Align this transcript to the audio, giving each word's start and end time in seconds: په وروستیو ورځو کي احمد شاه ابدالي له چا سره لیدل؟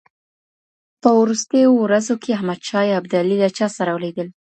په 1.01 1.09
وروستیو 1.21 1.69
ورځو 1.83 2.15
کي 2.21 2.29
احمد 2.37 2.59
شاه 2.69 2.97
ابدالي 2.99 3.35
له 3.43 3.49
چا 3.57 3.67
سره 3.77 3.91
لیدل؟ 4.03 4.27